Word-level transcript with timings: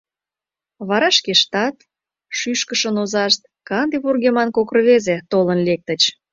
Вара 0.87 1.09
шкештат, 1.17 1.75
шӱшкышын 2.37 2.95
озашт, 3.03 3.41
канде 3.67 3.97
вургеман 4.03 4.49
кок 4.57 4.69
рвезе, 4.77 5.17
толын 5.31 5.59
лектыч. 5.67 6.01